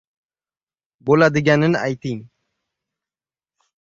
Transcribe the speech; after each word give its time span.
—Bo‘ladiganini 1.09 1.69
ayting. 1.83 2.25